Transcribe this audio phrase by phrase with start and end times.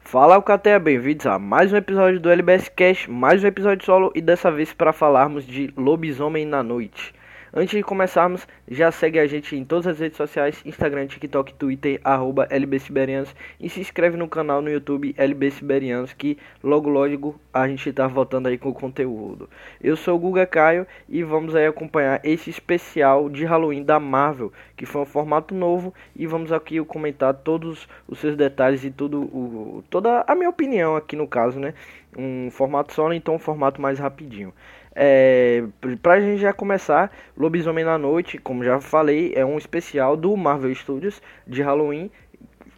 [0.00, 4.22] Fala Alcateia, bem-vindos a mais um episódio do LBS Cash, mais um episódio solo e
[4.22, 7.12] dessa vez para falarmos de Lobisomem na Noite.
[7.52, 11.98] Antes de começarmos, já segue a gente em todas as redes sociais, Instagram, TikTok, Twitter,
[12.04, 17.66] arroba LBSiberianos e se inscreve no canal no YouTube LB Siberianos que logo logo a
[17.66, 19.48] gente tá voltando aí com o conteúdo.
[19.82, 24.52] Eu sou o Guga Caio e vamos aí acompanhar esse especial de Halloween da Marvel,
[24.76, 29.22] que foi um formato novo e vamos aqui comentar todos os seus detalhes e tudo
[29.22, 31.72] o, toda a minha opinião aqui no caso, né?
[32.16, 34.52] Um formato solo, então um formato mais rapidinho.
[35.00, 35.62] É,
[36.02, 40.74] pra gente já começar, Lobisomem na Noite, como já falei, é um especial do Marvel
[40.74, 42.10] Studios de Halloween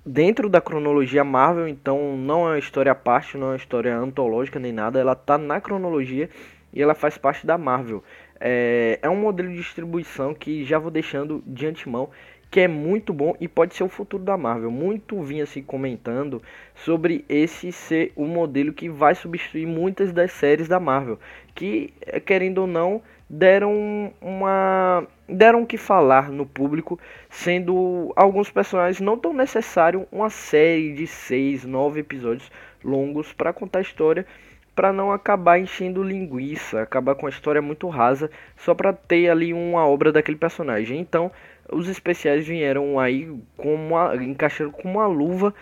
[0.05, 3.97] dentro da cronologia Marvel, então não é uma história à parte, não é uma história
[3.97, 6.28] antológica nem nada, ela tá na cronologia
[6.75, 8.05] e ela faz parte da Marvel.
[8.39, 12.11] É, é um modelo de distribuição que já vou deixando de antemão
[12.51, 14.70] que é muito bom e pode ser o futuro da Marvel.
[14.70, 16.43] Muito vinha se comentando
[16.75, 21.19] sobre esse ser o modelo que vai substituir muitas das séries da Marvel,
[21.55, 28.51] que eh, querendo ou não deram uma deram o que falar no público, sendo alguns
[28.51, 32.51] personagens não tão necessário uma série de seis, nove episódios
[32.83, 34.27] longos para contar a história,
[34.75, 39.53] para não acabar enchendo linguiça, acabar com a história muito rasa, só para ter ali
[39.53, 40.98] uma obra daquele personagem.
[40.98, 41.31] Então,
[41.72, 45.54] os especiais vieram aí com uma, encaixando com uma luva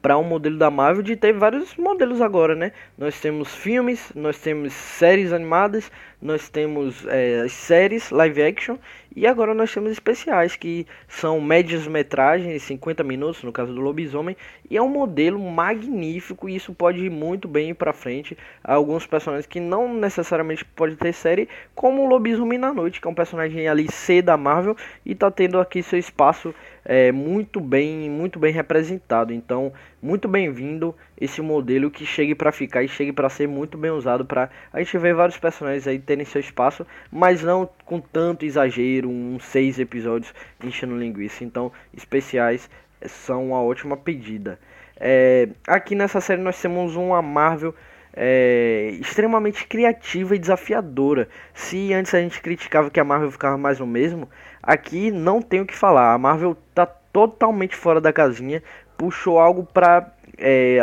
[0.00, 2.72] para um modelo da Marvel de ter vários modelos agora, né?
[2.96, 5.90] Nós temos filmes, nós temos séries animadas,
[6.20, 8.76] nós temos é, séries live action
[9.14, 14.36] e agora nós temos especiais que são médias metragens, 50 minutos no caso do Lobisomem,
[14.70, 18.38] e é um modelo magnífico e isso pode ir muito bem para frente.
[18.62, 23.10] Alguns personagens que não necessariamente pode ter série, como o Lobisomem na Noite, que é
[23.10, 28.08] um personagem ali C da Marvel e tá tendo aqui seu espaço é, muito bem,
[28.08, 29.32] muito bem representado.
[29.32, 29.72] Então,
[30.02, 34.24] muito bem-vindo esse modelo que chegue para ficar e chegue para ser muito bem usado
[34.24, 39.08] para a gente ver vários personagens aí terem seu espaço, mas não com tanto exagero,
[39.08, 40.32] uns seis episódios
[40.64, 41.44] enchendo linguiça.
[41.44, 42.70] Então, especiais
[43.06, 44.58] são uma ótima pedida.
[44.96, 47.74] É, aqui nessa série nós temos uma Marvel
[48.14, 51.28] é, extremamente criativa e desafiadora.
[51.54, 54.28] Se antes a gente criticava que a Marvel ficava mais no mesmo,
[54.62, 56.12] aqui não tem o que falar.
[56.12, 58.62] A Marvel tá totalmente fora da casinha,
[58.96, 60.78] puxou algo para é,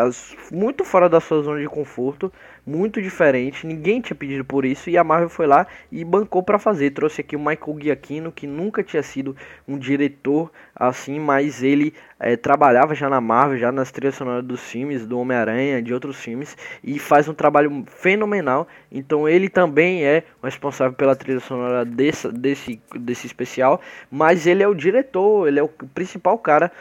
[0.52, 2.32] muito fora da sua zona de conforto,
[2.66, 3.66] muito diferente.
[3.66, 6.92] Ninguém tinha pedido por isso e a Marvel foi lá e bancou para fazer.
[6.92, 9.36] Trouxe aqui o Michael Giacchino, que nunca tinha sido
[9.68, 14.62] um diretor assim, mas ele é, trabalhava já na Marvel, já nas trilhas sonoras dos
[14.62, 18.68] filmes, do Homem-Aranha, de outros filmes, e faz um trabalho fenomenal.
[18.92, 23.82] Então ele também é responsável pela trilha sonora desse, desse especial,
[24.12, 26.72] mas ele é o diretor, ele é o principal cara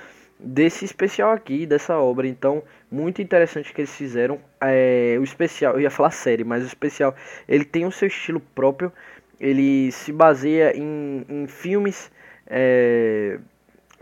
[0.46, 2.28] desse especial aqui, dessa obra.
[2.28, 4.40] Então, muito interessante que eles fizeram.
[4.60, 7.14] É, o especial, eu ia falar série, mas o especial
[7.48, 8.92] ele tem o seu estilo próprio.
[9.40, 12.10] Ele se baseia em, em filmes,
[12.46, 13.38] é,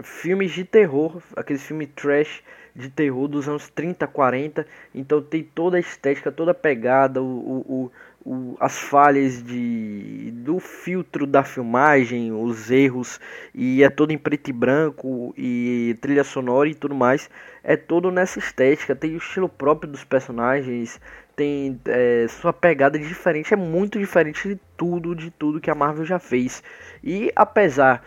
[0.03, 2.43] filmes de terror, aqueles filmes trash
[2.77, 4.67] de terror dos anos 30, 40.
[4.95, 7.93] Então tem toda a estética, toda a pegada, o, o, o,
[8.59, 13.21] as falhas de, do filtro da filmagem, os erros,
[13.55, 17.29] e é todo em preto e branco, e trilha sonora e tudo mais.
[17.63, 20.99] É todo nessa estética, tem o estilo próprio dos personagens,
[21.37, 26.05] tem é, sua pegada diferente, é muito diferente de tudo, de tudo que a Marvel
[26.05, 26.63] já fez.
[27.03, 28.03] E apesar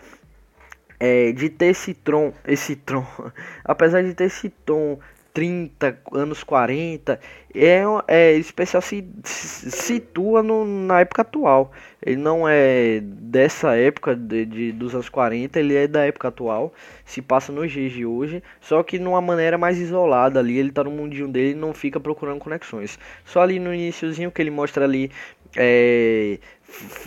[0.98, 3.06] é, de ter esse tron, esse tron,
[3.64, 4.98] apesar de ter esse tom
[5.38, 7.20] 30, anos 40,
[7.54, 11.70] é, é especial se, se situa no, na época atual.
[12.04, 16.74] Ele não é dessa época de, de, dos anos 40, ele é da época atual,
[17.04, 20.82] se passa nos dias de hoje, só que numa maneira mais isolada ali, ele tá
[20.82, 22.98] no mundinho dele e não fica procurando conexões.
[23.24, 25.08] Só ali no iníciozinho que ele mostra ali
[25.56, 26.40] é,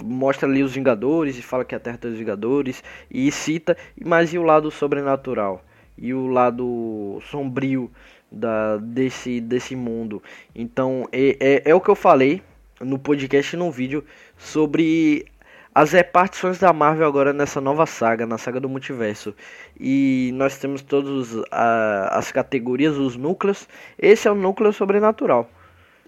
[0.02, 2.82] mostra ali os Vingadores e fala que é a Terra dos Vingadores
[3.12, 5.62] e cita, mas e o lado sobrenatural
[6.02, 7.92] e o lado sombrio
[8.32, 10.22] da, desse, desse mundo.
[10.56, 12.42] Então é, é, é o que eu falei
[12.80, 14.04] no podcast no vídeo
[14.38, 15.26] sobre
[15.74, 19.34] as repartições da Marvel agora nessa nova saga, na saga do multiverso.
[19.80, 23.68] E nós temos todas as categorias, os núcleos.
[23.98, 25.50] Esse é o núcleo sobrenatural.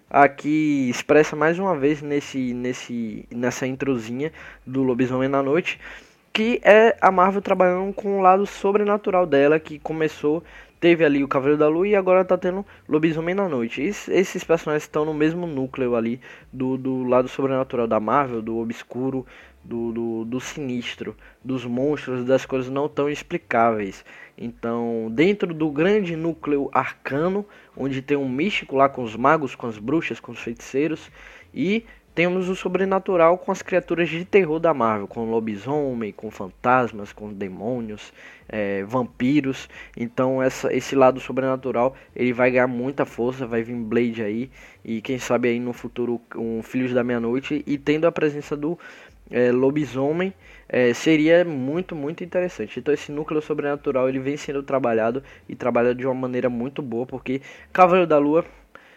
[0.09, 4.31] Aqui expressa mais uma vez nesse, nesse, nessa introzinha
[4.67, 5.79] do Lobisomem na Noite,
[6.31, 10.43] que é a Marvel trabalhando com o lado sobrenatural dela, que começou
[10.83, 13.81] teve ali o Cavaleiro da Lua e agora tá tendo Lobisomem na Noite.
[13.81, 16.19] Esses, esses personagens estão no mesmo núcleo ali
[16.51, 19.25] do, do lado sobrenatural da Marvel, do obscuro,
[19.63, 24.03] do, do, do sinistro, dos monstros, das coisas não tão explicáveis.
[24.37, 27.45] Então, dentro do grande núcleo arcano,
[27.77, 31.09] onde tem um místico lá com os magos, com as bruxas, com os feiticeiros,
[31.53, 37.11] e temos o sobrenatural com as criaturas de terror da Marvel, com lobisomem, com fantasmas,
[37.11, 38.13] com demônios,
[38.47, 39.67] é, vampiros.
[39.97, 44.51] Então essa, esse lado sobrenatural ele vai ganhar muita força, vai vir Blade aí
[44.85, 48.77] e quem sabe aí no futuro um Filhos da Meia-Noite e tendo a presença do
[49.31, 50.33] é, lobisomem
[50.69, 52.79] é, seria muito muito interessante.
[52.79, 57.07] Então esse núcleo sobrenatural ele vem sendo trabalhado e trabalhado de uma maneira muito boa
[57.07, 58.45] porque Cavaleiro da Lua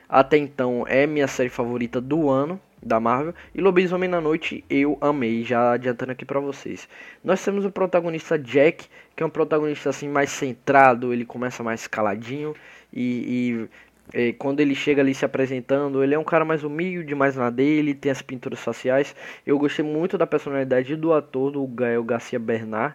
[0.07, 3.35] até então é minha série favorita do ano da Marvel.
[3.55, 6.89] E Lobisomem na Noite eu amei, já adiantando aqui para vocês.
[7.23, 11.87] Nós temos o protagonista Jack, que é um protagonista assim mais centrado, ele começa mais
[11.87, 12.55] caladinho
[12.93, 13.69] e,
[14.15, 17.37] e, e quando ele chega ali se apresentando, ele é um cara mais humilde, mais
[17.37, 19.15] na dele, tem as pinturas faciais.
[19.47, 22.95] Eu gostei muito da personalidade do ator, do Gael Garcia Bernard.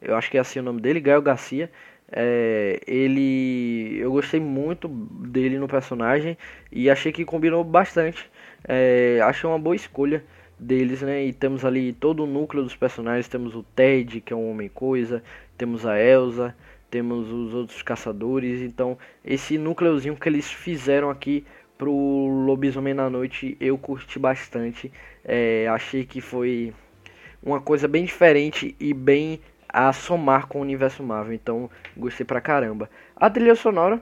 [0.00, 1.70] Eu acho que é assim o nome dele, Gael Garcia.
[2.12, 6.36] É, ele eu gostei muito dele no personagem
[6.70, 8.30] e achei que combinou bastante
[8.66, 10.24] é, acho uma boa escolha
[10.58, 11.24] deles, né?
[11.24, 13.28] E temos ali todo o núcleo dos personagens.
[13.28, 15.22] Temos o Ted, que é um homem coisa.
[15.56, 16.54] Temos a Elsa.
[16.90, 18.62] Temos os outros caçadores.
[18.62, 21.44] Então, esse núcleozinho que eles fizeram aqui
[21.76, 24.90] pro Lobisomem na Noite, eu curti bastante.
[25.24, 26.72] É, achei que foi
[27.42, 31.34] uma coisa bem diferente e bem a somar com o universo Marvel.
[31.34, 32.88] Então, gostei pra caramba.
[33.16, 34.00] A trilha sonora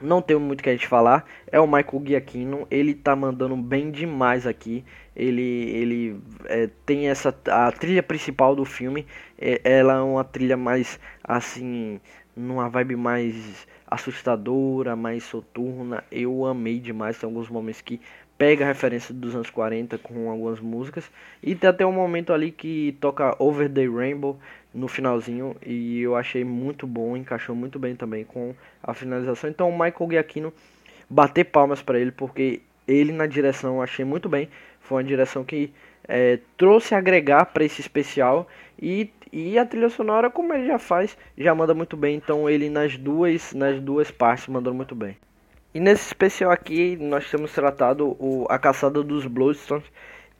[0.00, 1.24] não tem muito que a gente falar.
[1.50, 2.66] É o Michael Giacchino.
[2.70, 4.84] Ele tá mandando bem demais aqui.
[5.14, 7.34] Ele, ele é, tem essa.
[7.46, 9.06] A trilha principal do filme.
[9.38, 12.00] É, ela é uma trilha mais assim.
[12.36, 16.02] Numa vibe mais assustadora, mais soturna.
[16.10, 17.18] Eu amei demais.
[17.18, 18.00] Tem alguns momentos que
[18.36, 21.10] pega a referência dos anos 40 com algumas músicas.
[21.42, 24.38] E tem até um momento ali que toca Over the Rainbow
[24.72, 29.48] no finalzinho e eu achei muito bom, encaixou muito bem também com a finalização.
[29.48, 30.52] Então o Michael Giacchino
[31.08, 34.48] bater palmas para ele porque ele na direção eu achei muito bem.
[34.80, 35.72] Foi uma direção que
[36.06, 38.48] é, trouxe agregar para esse especial
[38.80, 42.16] e, e a trilha sonora como ele já faz já manda muito bem.
[42.16, 45.16] Então ele nas duas nas duas partes mandou muito bem.
[45.74, 49.84] E nesse especial aqui nós temos tratado o, a caçada dos Bloodstones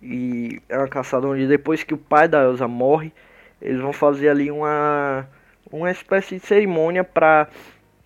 [0.01, 3.13] e é uma caçada onde depois que o pai da Elsa morre
[3.61, 5.27] eles vão fazer ali uma,
[5.73, 7.49] uma espécie de cerimônia para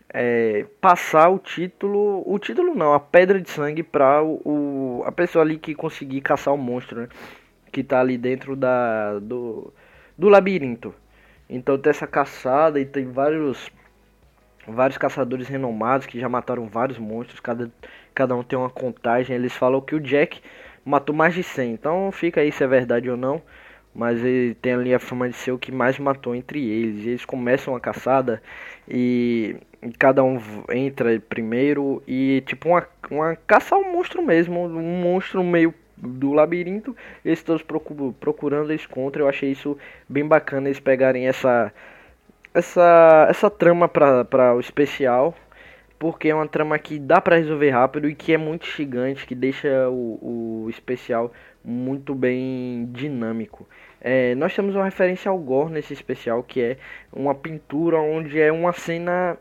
[0.08, 5.12] é, passar o título, o título não, a pedra de sangue para o, o, a
[5.12, 7.08] pessoa ali que conseguir caçar o monstro, né?
[7.70, 9.72] Que tá ali dentro da do,
[10.16, 10.94] do labirinto.
[11.48, 13.70] Então tem essa caçada e tem vários
[14.68, 17.70] vários caçadores renomados que já mataram vários monstros, cada,
[18.14, 19.34] cada um tem uma contagem.
[19.34, 20.40] Eles falam que o Jack
[20.84, 21.72] matou mais de 100.
[21.72, 23.42] Então fica aí se é verdade ou não
[23.98, 27.04] mas ele tem ali a fama de ser o que mais matou entre eles.
[27.04, 28.40] Eles começam a caçada
[28.88, 29.56] e
[29.98, 35.74] cada um entra primeiro e tipo uma, uma caça ao monstro mesmo, um monstro meio
[35.96, 37.64] do labirinto, eles todos
[38.20, 39.22] procurando eles contra.
[39.22, 39.76] Eu achei isso
[40.08, 41.72] bem bacana eles pegarem essa
[42.58, 45.34] essa essa trama para o especial,
[45.98, 49.34] porque é uma trama que dá para resolver rápido e que é muito gigante, que
[49.34, 51.32] deixa o, o especial
[51.64, 53.68] muito bem dinâmico.
[54.00, 56.76] É, nós temos uma referência ao Gore nesse especial, que é
[57.12, 59.36] uma pintura onde é uma cena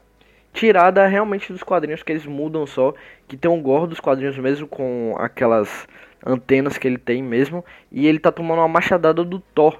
[0.52, 2.94] tirada realmente dos quadrinhos, que eles mudam só,
[3.28, 5.88] que tem um Gore dos quadrinhos mesmo, com aquelas
[6.26, 9.80] antenas que ele tem mesmo, e ele tá tomando uma machadada do Thor.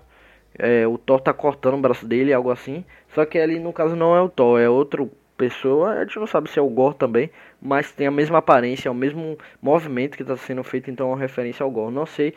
[0.58, 2.84] É, o Thor tá cortando o braço dele, algo assim,
[3.14, 6.28] só que ali no caso não é o Thor, é outra pessoa, a gente não
[6.28, 7.30] sabe se é o Gore também,
[7.62, 11.12] mas tem a mesma aparência, é o mesmo movimento que está sendo feito, então é
[11.12, 11.94] uma referência ao Gore.
[11.94, 12.34] Não sei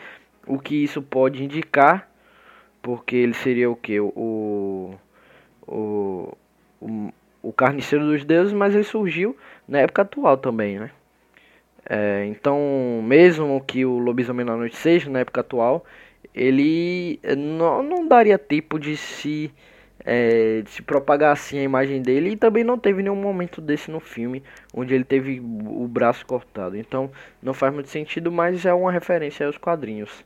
[0.46, 2.08] o que isso pode indicar,
[2.82, 3.98] porque ele seria o que?
[4.00, 4.94] O,
[5.66, 6.36] o,
[6.80, 7.12] o,
[7.42, 9.36] o carniceiro dos deuses, mas ele surgiu
[9.66, 10.90] na época atual também, né?
[11.88, 15.84] É, então, mesmo que o Lobisomem na Noite seja na época atual,
[16.34, 19.52] ele não, não daria tempo de se,
[20.04, 23.90] é, de se propagar assim a imagem dele e também não teve nenhum momento desse
[23.90, 24.42] no filme
[24.74, 26.76] onde ele teve o braço cortado.
[26.76, 27.10] Então,
[27.42, 30.24] não faz muito sentido, mas é uma referência aos quadrinhos.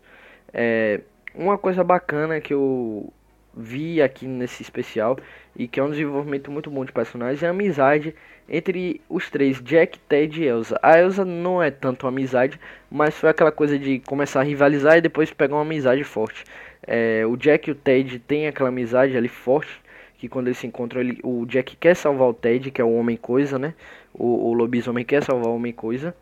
[0.52, 1.00] É,
[1.34, 3.12] uma coisa bacana que eu
[3.56, 5.18] vi aqui nesse especial
[5.56, 8.14] e que é um desenvolvimento muito bom de personagens é a amizade
[8.48, 10.78] entre os três, Jack, Ted e Elsa.
[10.82, 15.00] A Elsa não é tanto amizade, mas foi aquela coisa de começar a rivalizar e
[15.00, 16.44] depois pegar uma amizade forte.
[16.86, 19.80] É, o Jack e o Ted têm aquela amizade ali forte,
[20.18, 22.94] que quando eles se encontram, ele, o Jack quer salvar o Ted, que é o
[22.94, 23.74] Homem Coisa, né?
[24.12, 26.14] O, o lobisomem quer salvar o Homem Coisa.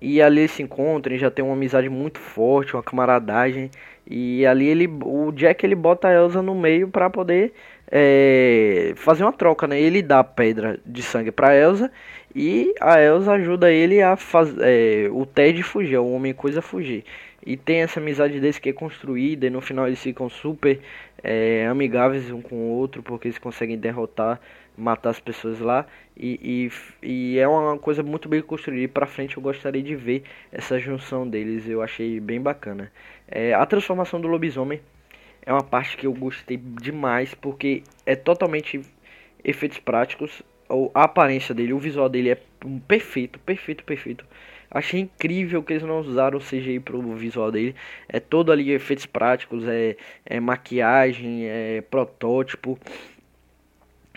[0.00, 3.70] E ali eles se encontram, já tem uma amizade muito forte, uma camaradagem.
[4.10, 7.52] E ali ele, o Jack ele bota a Elsa no meio para poder
[7.88, 9.80] é, fazer uma troca, né?
[9.80, 11.92] Ele dá a pedra de sangue para Elsa
[12.34, 17.04] e a Elsa ajuda ele a fazer é, o Ted fugir, o Homem Coisa fugir.
[17.46, 20.80] E tem essa amizade deles que é construída e no final eles ficam super
[21.22, 24.40] é, amigáveis um com o outro porque eles conseguem derrotar
[24.76, 25.86] matar as pessoas lá
[26.16, 26.70] e,
[27.02, 30.22] e, e é uma coisa muito bem construída e para frente eu gostaria de ver
[30.50, 32.90] essa junção deles eu achei bem bacana
[33.30, 34.80] é, a transformação do lobisomem
[35.42, 38.82] é uma parte que eu gostei demais porque é totalmente
[39.42, 40.42] efeitos práticos
[40.94, 42.38] a aparência dele o visual dele é
[42.86, 44.24] perfeito perfeito perfeito
[44.70, 47.74] Achei incrível que eles não usaram o CGI pro visual dele.
[48.08, 52.78] É todo ali efeitos práticos, é, é maquiagem, é protótipo.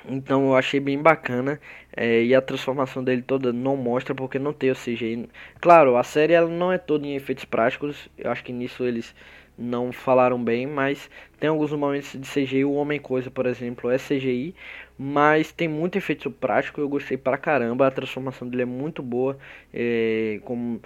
[0.07, 1.59] Então eu achei bem bacana
[1.95, 5.29] é, e a transformação dele toda não mostra porque não tem o CGI.
[5.61, 9.15] Claro, a série ela não é toda em efeitos práticos, eu acho que nisso eles
[9.57, 12.65] não falaram bem, mas tem alguns momentos de CGI.
[12.65, 14.55] O Homem Coisa, por exemplo, é CGI,
[14.97, 16.81] mas tem muito efeito prático.
[16.81, 19.37] Eu gostei pra caramba, a transformação dele é muito boa,
[19.73, 20.81] é, como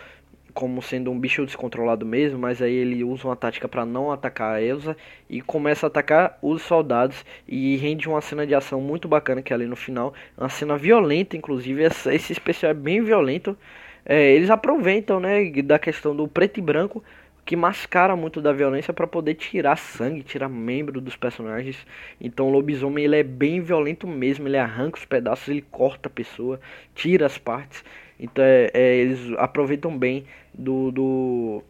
[0.57, 4.55] como sendo um bicho descontrolado mesmo, mas aí ele usa uma tática para não atacar
[4.55, 4.97] a Elsa
[5.29, 9.53] e começa a atacar os soldados e rende uma cena de ação muito bacana que
[9.53, 13.55] é ali no final, uma cena violenta inclusive, esse especial é bem violento.
[14.03, 17.03] É, eles aproveitam, né, da questão do preto e branco
[17.45, 21.77] que mascara muito da violência para poder tirar sangue, tirar membro dos personagens.
[22.19, 26.11] Então o lobisomem ele é bem violento mesmo, ele arranca os pedaços, ele corta a
[26.11, 26.59] pessoa,
[26.95, 27.83] tira as partes.
[28.19, 31.63] Então é, é, eles aproveitam bem do, do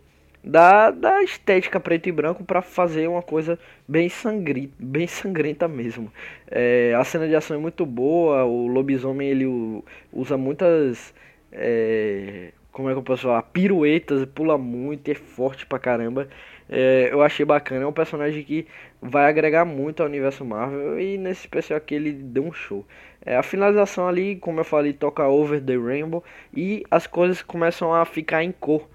[0.44, 6.12] da, da estética preto e branco para fazer uma coisa bem sangrenta, bem sangrenta mesmo.
[6.50, 11.14] É, a cena de ação é muito boa, o lobisomem ele usa muitas
[11.52, 16.28] é, como é que eu posso falar, piruetas, pula muito, é forte pra caramba.
[16.70, 18.68] É, eu achei bacana, é um personagem que
[19.02, 22.86] vai agregar muito ao universo Marvel e nesse especial aqui ele deu um show.
[23.26, 27.94] É, a finalização ali, como eu falei, toca Over the Rainbow e as coisas começam
[27.94, 28.88] a ficar em cor,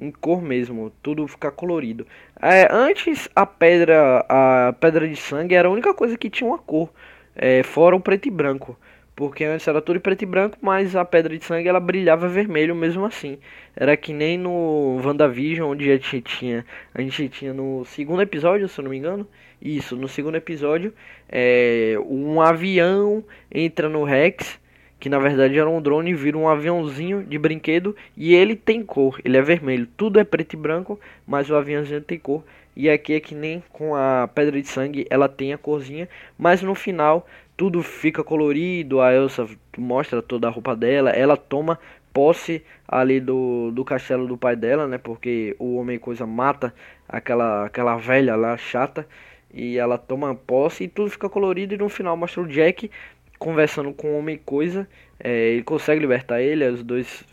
[0.00, 2.06] em cor mesmo, tudo fica colorido.
[2.40, 6.58] É, antes a pedra, a pedra de sangue era a única coisa que tinha uma
[6.58, 6.90] cor,
[7.34, 8.78] é, fora o preto e branco.
[9.18, 12.72] Porque antes era tudo preto e branco, mas a pedra de sangue ela brilhava vermelho
[12.72, 13.36] mesmo assim.
[13.74, 16.64] Era que nem no WandaVision, onde a gente tinha.
[16.94, 19.26] A gente tinha no segundo episódio, se eu não me engano.
[19.60, 20.94] Isso, no segundo episódio,
[21.28, 24.60] é, um avião entra no Rex,
[25.00, 29.20] que na verdade era um drone, vira um aviãozinho de brinquedo e ele tem cor,
[29.24, 29.88] ele é vermelho.
[29.96, 32.44] Tudo é preto e branco, mas o aviãozinho tem cor.
[32.76, 36.08] E aqui é que nem com a pedra de sangue, ela tem a corzinha,
[36.38, 37.26] mas no final
[37.58, 39.44] tudo fica colorido, a Elsa
[39.76, 41.76] mostra toda a roupa dela, ela toma
[42.12, 44.96] posse ali do, do castelo do pai dela, né?
[44.96, 46.72] Porque o Homem Coisa mata
[47.08, 49.04] aquela, aquela velha lá chata
[49.52, 52.88] e ela toma posse e tudo fica colorido e no final mostra o Jack
[53.40, 54.88] conversando com o Homem Coisa,
[55.18, 57.24] é, ele consegue libertar ele, os dois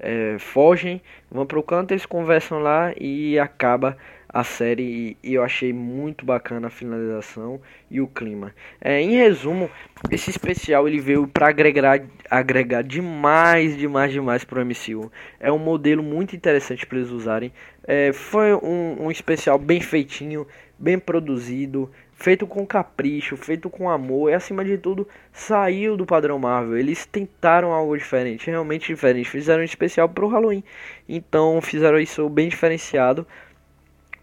[0.00, 1.00] é, fogem,
[1.30, 3.96] vão pro canto, eles conversam lá e acaba
[4.36, 7.58] a série e eu achei muito bacana a finalização
[7.90, 8.54] e o clima.
[8.78, 9.70] É, em resumo,
[10.10, 15.10] esse especial ele veio para agregar, agregar demais, demais, demais para o MCU.
[15.40, 17.50] É um modelo muito interessante para eles usarem.
[17.82, 20.46] É, foi um, um especial bem feitinho,
[20.78, 26.38] bem produzido, feito com capricho, feito com amor e acima de tudo saiu do padrão
[26.38, 26.76] Marvel.
[26.76, 29.30] Eles tentaram algo diferente, realmente diferente.
[29.30, 30.62] Fizeram um especial pro Halloween,
[31.08, 33.26] então fizeram isso bem diferenciado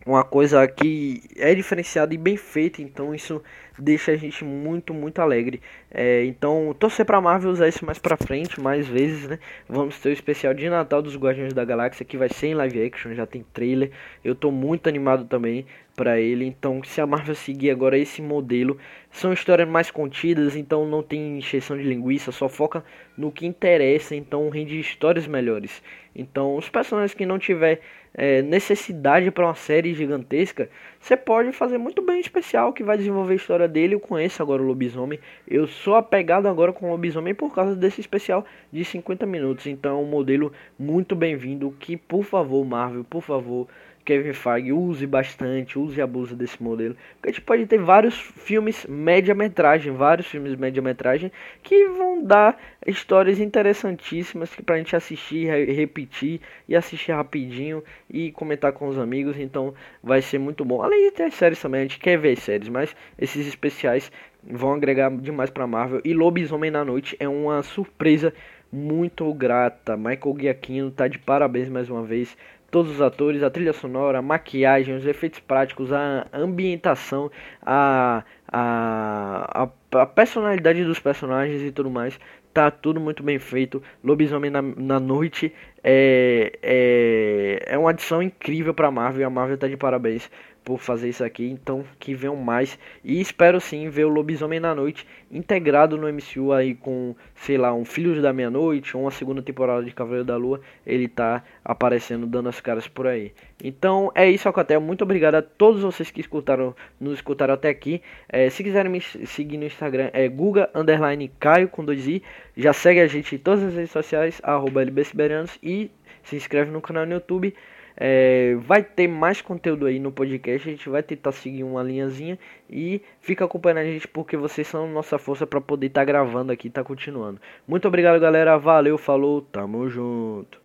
[0.06, 3.42] uma coisa que é diferenciada e bem feita, então isso
[3.78, 5.62] deixa a gente muito, muito alegre.
[5.90, 9.40] É, então, torcer pra Marvel usar isso mais pra frente, mais vezes, né?
[9.68, 12.86] Vamos ter o especial de Natal dos Guardiões da Galáxia, que vai ser em live
[12.86, 13.92] action, já tem trailer.
[14.24, 16.46] Eu tô muito animado também para ele.
[16.46, 18.78] Então, se a Marvel seguir agora esse modelo,
[19.12, 22.84] são histórias mais contidas, então não tem encheção de linguiça, só foca
[23.18, 25.84] no que interessa, então rende histórias melhores.
[26.16, 27.82] Então, os personagens que não tiver
[28.14, 30.70] é, necessidade para uma série gigantesca,
[31.00, 33.96] você pode fazer muito bem especial que vai desenvolver a história dele.
[33.96, 35.20] Eu conheço agora o lobisomem.
[35.48, 39.66] Eu sou apegado agora com o lobisomem por causa desse especial de 50 minutos.
[39.66, 41.76] Então, um modelo muito bem-vindo.
[41.80, 43.68] Que por favor, Marvel, por favor,
[44.06, 46.96] Kevin Feige use bastante, use e abuse desse modelo.
[47.16, 51.32] Porque a gente pode ter vários filmes média-metragem, vários filmes média-metragem
[51.62, 58.74] que vão dar histórias interessantíssimas que pra gente assistir, repetir e assistir rapidinho e comentar
[58.74, 59.40] com os amigos.
[59.40, 60.82] Então vai ser muito bom.
[60.82, 64.12] Além de ter séries também, a gente quer ver séries, mas esses especiais
[64.44, 66.02] vão agregar demais pra Marvel.
[66.04, 68.34] E Lobisomem na Noite é uma surpresa
[68.74, 69.96] muito grata.
[69.96, 72.36] Michael Giacchino tá de parabéns mais uma vez.
[72.74, 77.30] Todos os atores, a trilha sonora, a maquiagem, os efeitos práticos, a ambientação,
[77.62, 82.20] a, a, a, a personalidade dos personagens e tudo mais
[82.52, 83.82] tá tudo muito bem feito.
[84.04, 85.54] Lobisomem na, na noite
[85.84, 89.28] é, é, é uma adição incrível para Marvel.
[89.28, 90.32] A Marvel tá de parabéns
[90.64, 94.74] por fazer isso aqui, então que venham mais e espero sim ver o Lobisomem na
[94.74, 99.42] Noite integrado no MCU aí com, sei lá, um Filhos da Meia-Noite ou uma segunda
[99.42, 103.34] temporada de Cavaleiro da Lua, ele tá aparecendo dando as caras por aí.
[103.64, 108.02] Então é isso, Alcatel, muito obrigado a todos vocês que escutaram, nos escutaram até aqui.
[108.30, 112.22] É, se quiserem me seguir no Instagram é Guga underline Caio com dois i,
[112.56, 115.90] já segue a gente em todas as redes sociais arroba LBSiberianos e
[116.24, 117.54] se inscreve no canal no YouTube.
[117.96, 120.68] É, vai ter mais conteúdo aí no podcast.
[120.68, 122.38] A gente vai tentar seguir uma linhazinha
[122.70, 126.52] e fica acompanhando a gente porque vocês são nossa força para poder estar tá gravando
[126.52, 127.40] aqui, tá continuando.
[127.68, 128.58] Muito obrigado, galera.
[128.58, 130.63] Valeu, falou, tamo junto.